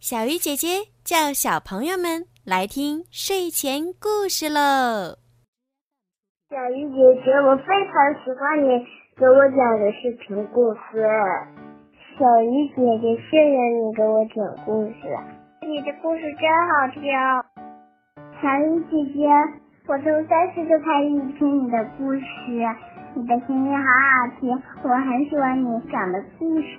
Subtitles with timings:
[0.00, 5.18] 小鱼姐姐叫小朋友们来听睡前故事喽。
[6.46, 8.78] 小鱼姐姐，我非常喜欢你
[9.18, 11.02] 给我讲的视频故事。
[12.14, 15.02] 小鱼姐姐，谢谢你给我讲故事，
[15.66, 17.02] 你的故事真好听。
[18.38, 19.26] 小鱼姐姐，
[19.90, 21.10] 我从三岁就开始
[21.42, 22.22] 听你的故事，
[23.18, 24.54] 你的声音好好听，
[24.84, 26.78] 我很喜欢你讲的故事。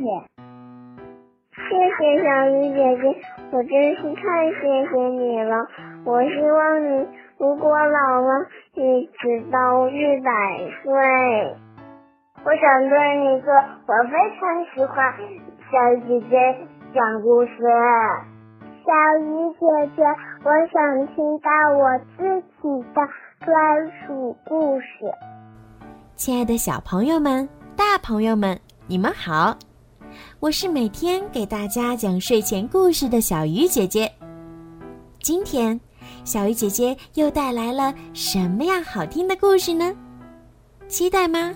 [1.70, 3.22] 谢谢小鱼姐姐，
[3.52, 5.68] 我真是太谢谢你了。
[6.04, 7.08] 我希望你
[7.38, 10.32] 如果老了，一直到一百
[10.82, 10.92] 岁。
[12.44, 13.54] 我想对你说，
[13.86, 15.14] 我非常喜欢
[15.70, 16.36] 小鱼姐姐
[16.96, 17.52] 讲故事。
[18.84, 18.90] 小
[19.20, 20.04] 鱼姐姐，
[20.44, 23.08] 我想听到我自己的
[23.46, 24.88] 专属故事。
[26.16, 27.48] 亲爱的小朋友们、
[27.78, 29.56] 大朋友们，你们好。
[30.40, 34.10] 我是每天给大家讲睡前故事的小鱼姐姐。
[35.22, 35.78] 今天，
[36.24, 39.94] 小鱼姐姐又带来了什么样好听的故事呢？
[40.88, 41.54] 期待吗？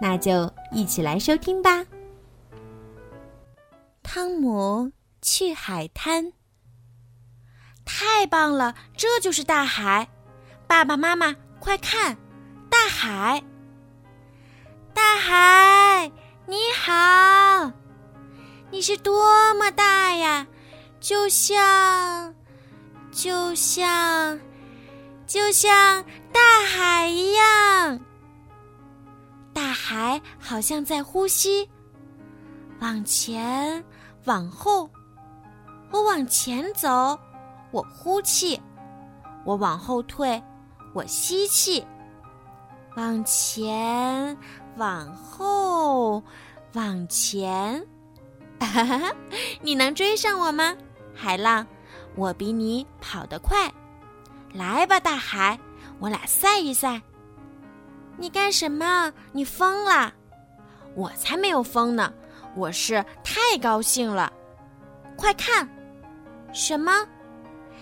[0.00, 1.84] 那就一起来收听吧。
[4.04, 6.32] 汤姆去海滩。
[7.84, 10.08] 太棒了，这就是大海！
[10.68, 12.16] 爸爸妈妈，快看，
[12.70, 13.42] 大海！
[14.94, 16.12] 大海！
[16.46, 17.70] 你好，
[18.70, 20.46] 你是多么大呀？
[21.00, 22.34] 就像，
[23.10, 24.38] 就像，
[25.26, 28.00] 就像大海一样。
[29.52, 31.68] 大海好像在呼吸，
[32.80, 33.84] 往前，
[34.26, 34.88] 往后。
[35.90, 37.18] 我往前走，
[37.72, 38.60] 我呼气；
[39.44, 40.40] 我往后退，
[40.92, 41.84] 我吸气。
[42.94, 44.36] 往前。
[44.76, 46.22] 往后，
[46.74, 47.84] 往前，
[48.66, 49.14] 哈 哈
[49.60, 50.76] 你能追上我吗，
[51.14, 51.66] 海浪？
[52.16, 53.72] 我比你跑得快。
[54.52, 55.58] 来吧，大海，
[55.98, 57.00] 我俩赛一赛。
[58.16, 59.12] 你干什么？
[59.32, 60.12] 你疯了？
[60.94, 62.12] 我才没有疯呢，
[62.56, 64.32] 我是太高兴了。
[65.16, 65.68] 快看，
[66.52, 67.06] 什么？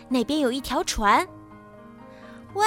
[0.09, 1.27] 那边有一条船。
[2.55, 2.67] 喂，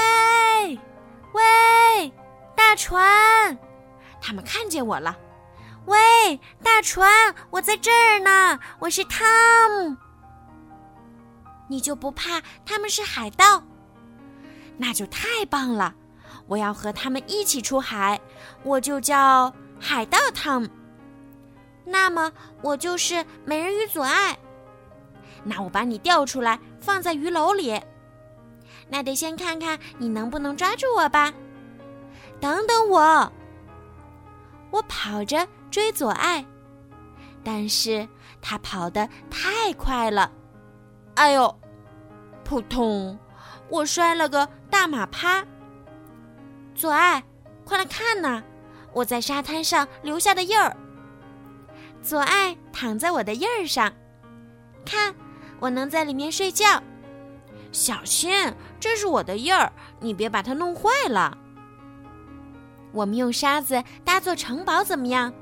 [1.33, 2.11] 喂，
[2.55, 3.57] 大船！
[4.19, 5.17] 他们看见我了，
[5.85, 9.27] 喂，大船，我在这儿呢，我是汤
[9.71, 9.97] 姆。
[11.67, 13.63] 你就不怕他们是海盗？
[14.77, 15.93] 那就太棒了！
[16.47, 18.19] 我要和他们一起出海，
[18.63, 20.69] 我就叫海盗汤姆。
[21.83, 22.31] 那么
[22.61, 24.37] 我就是美人鱼左爱。
[25.43, 27.81] 那我把你钓出来，放在鱼篓里。
[28.87, 31.33] 那得先看看你能不能抓住我吧。
[32.39, 33.31] 等等我。
[34.71, 36.45] 我跑着追左爱，
[37.43, 38.07] 但是
[38.41, 40.31] 他跑得太快了，
[41.15, 41.59] 哎呦，
[42.43, 43.17] 扑通！
[43.69, 45.45] 我摔了个大马趴。
[46.73, 47.23] 左爱，
[47.63, 48.41] 快来看呐，
[48.93, 50.75] 我在沙滩上留下的印儿。
[52.01, 53.93] 左爱躺在我的印儿上，
[54.85, 55.13] 看，
[55.59, 56.81] 我能在里面睡觉。
[57.71, 61.37] 小心，这是我的印儿，你别把它弄坏了。
[62.91, 65.33] 我们用沙子搭座城堡怎么样？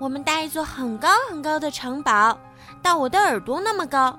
[0.00, 2.38] 我们搭一座很高很高的城堡，
[2.82, 4.18] 到我的耳朵那么高。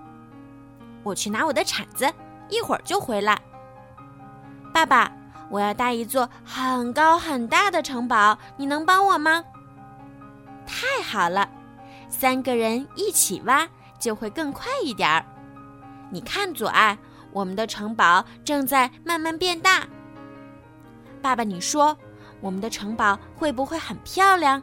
[1.03, 2.11] 我去拿我的铲子，
[2.49, 3.39] 一会儿就回来。
[4.73, 5.11] 爸爸，
[5.49, 9.43] 我要搭一座很高很大的城堡，你能帮我吗？
[10.65, 11.47] 太好了，
[12.09, 13.67] 三个人一起挖
[13.99, 15.25] 就会更快一点儿。
[16.09, 16.97] 你看，左爱，
[17.31, 19.85] 我们的城堡正在慢慢变大。
[21.25, 21.97] 爸爸，你说
[22.39, 24.61] 我们的城堡会不会很漂亮？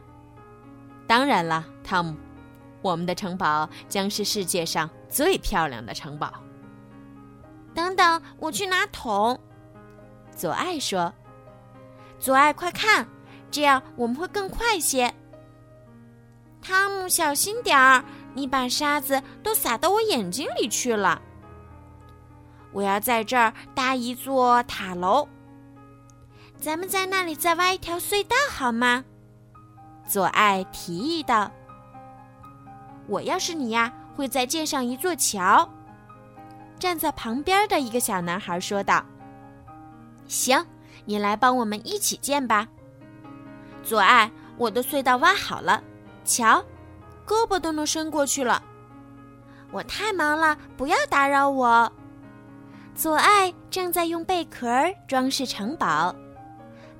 [1.09, 2.15] 当然了，汤姆，
[2.83, 6.33] 我们的城堡将是世界上最漂亮的城堡。
[7.75, 9.37] 等等，我去拿桶。
[10.37, 11.13] 左爱说
[12.21, 13.09] ：“左爱，快看，
[13.51, 15.13] 这样我们会更快些。”
[16.63, 21.21] 汤姆，小心点儿，你把沙子都撒到我眼睛里去了。
[22.71, 25.27] 我要在这儿搭一座塔楼。
[26.63, 29.05] 咱们在那里再挖一条隧道好吗？
[30.07, 31.51] 左爱提议道。
[33.09, 35.69] 我要是你呀，会再建上一座桥。
[36.79, 39.05] 站在旁边的一个小男孩说道
[40.29, 40.65] ：“行，
[41.05, 42.69] 你来帮我们一起建吧。”
[43.83, 45.83] 左爱，我的隧道挖好了，
[46.25, 46.65] 瞧，
[47.27, 48.63] 胳膊都能伸过去了。
[49.73, 51.93] 我太忙了，不要打扰我。
[52.95, 54.69] 左爱正在用贝壳
[55.09, 56.15] 装饰城堡。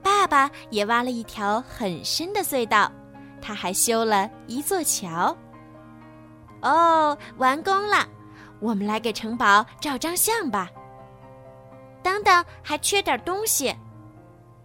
[0.03, 2.91] 爸爸也挖了一条很深的隧道，
[3.41, 5.37] 他还修了一座桥。
[6.61, 8.07] 哦，完工了，
[8.61, 10.71] 我们来给城堡照张相吧。
[12.03, 13.75] 等等，还缺点东西。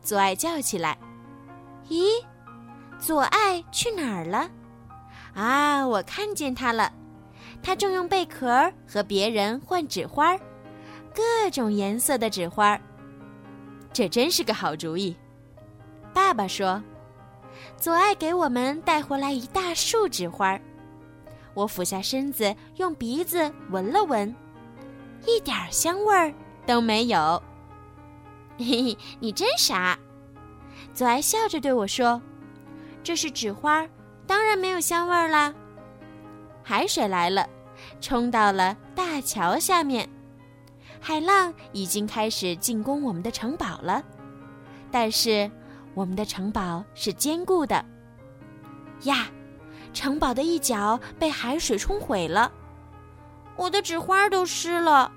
[0.02, 0.98] 左爱叫起来
[1.90, 2.06] ：“咦，
[2.98, 4.50] 左爱去哪儿了？
[5.36, 6.92] 啊，我看见他了，
[7.62, 10.36] 他正用贝壳和别人换纸花，
[11.14, 12.80] 各种颜色的纸花。
[13.94, 15.16] 这真是个好主意。”
[16.18, 16.82] 爸爸说
[17.78, 20.60] ：“左爱给我们带回来一大束纸花。”
[21.54, 24.36] 我俯下身子，用鼻子闻了闻，
[25.28, 26.34] 一点香味儿
[26.66, 27.40] 都没有。
[28.58, 29.96] 嘿嘿，你真傻！
[30.92, 32.20] 左爱笑着对我说
[33.04, 33.88] ：“这是纸花，
[34.26, 35.54] 当然没有香味儿啦。”
[36.66, 37.48] 海水来了，
[38.02, 40.10] 冲到了大桥下面，
[41.00, 44.04] 海浪已经开始进攻我们的城堡了。
[44.90, 45.52] 但是
[45.98, 47.84] 我们的城堡是坚固的。
[49.06, 49.26] 呀，
[49.94, 52.52] 城堡的一角被海水冲毁了，
[53.56, 55.12] 我的纸花都湿了。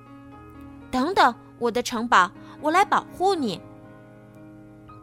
[0.91, 2.31] 等等，我的城堡。
[2.63, 3.59] 我来保护你，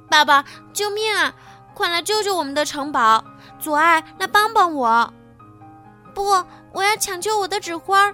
[0.09, 0.45] 爸爸！
[0.73, 1.33] 救命啊！
[1.73, 3.23] 快来救救我们的城堡！
[3.57, 5.11] 左爱，来帮帮我！
[6.13, 6.23] 不，
[6.71, 8.13] 我要抢救我的纸花。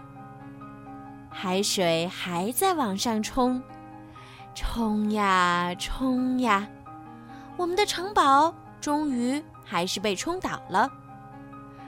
[1.30, 3.62] 海水还在往上冲，
[4.56, 6.65] 冲呀冲呀，
[7.57, 10.89] 我们的城堡终于还是被冲倒了。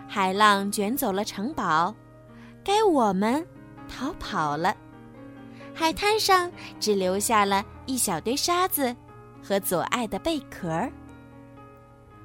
[0.08, 1.94] 海浪卷走了城堡，
[2.64, 3.46] 该我们
[3.90, 4.76] 逃跑了。
[5.74, 8.96] 海滩上只留下了一小堆沙子
[9.44, 10.88] 和左爱的贝壳。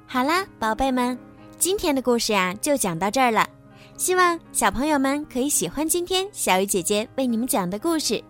[0.05, 1.17] 好啦，宝贝们，
[1.57, 3.47] 今天的故事呀就讲到这儿了。
[3.97, 8.23] 希望小朋友们可以喜欢今天小鱼姐姐为你们讲的故事。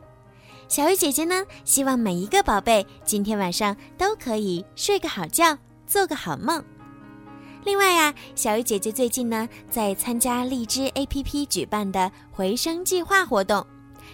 [0.71, 6.63] 小鱼姐姐呢，希望每一个宝贝今天晚上都可以睡个好觉，做个好梦。
[7.65, 13.67] 另外呀，小鱼姐姐最近呢在参加荔枝 APP 举办的回声计划活动。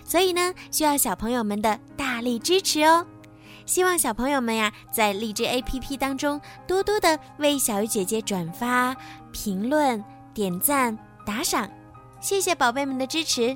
[0.04, 3.06] 所以呢，需要小朋友们的大力支持哦！
[3.68, 8.98] 希望小朋友们呀，在荔枝 APP 当中多多的为小鱼姐姐转发、
[9.32, 11.70] 评论、点赞、打赏，
[12.20, 13.56] 谢谢宝贝们的支持。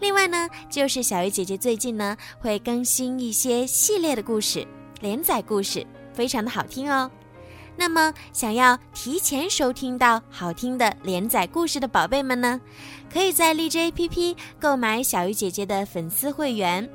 [0.00, 4.66] 另外呢，就是小鱼姐姐最近呢会更新一些系列的故事、
[5.00, 7.10] 连载故事，非常的好听哦。
[7.76, 12.60] 那么，想要提前收听到好听的连载故事的宝贝们呢，
[13.12, 16.88] 可以在荔枝 APP 购买小鱼姐姐的粉丝会员。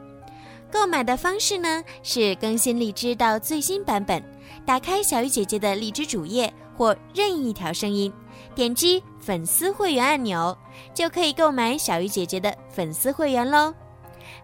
[0.72, 4.24] 购买的方式呢是更新荔枝到最新版本，
[4.66, 8.12] 打开小鱼姐姐的荔枝主页或任意一条声音，
[8.56, 10.58] 点击粉丝会员按钮，
[10.94, 13.74] 就可以购买小鱼姐姐的粉丝会员喽。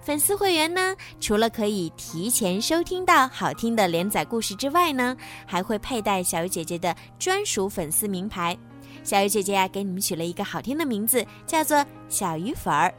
[0.01, 5.15] 粉丝会员呢，除了可以提前收听到好听的连载故事之外呢，
[5.45, 8.57] 还会佩戴小鱼姐姐的专属粉丝名牌。
[9.03, 12.93] 小鱼姐姐呀，给你们取了一个好听的名字，叫做小鱼粉儿。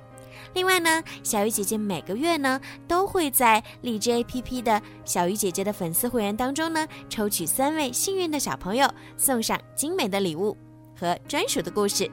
[0.55, 10.57] 另外呢，小鱼姐姐每个月呢，都会在荔枝 APP 的小鱼姐姐的粉丝会员当中呢，抽取三位幸运的小朋友，送上精美的礼物
[10.99, 12.11] 和专属的故事。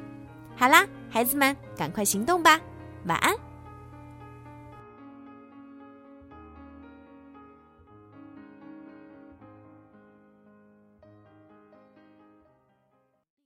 [0.56, 2.60] 好啦，孩子们，赶快行动吧，
[3.06, 3.47] 晚安。